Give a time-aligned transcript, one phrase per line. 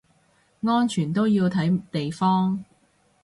[0.63, 2.65] 安全都要睇地方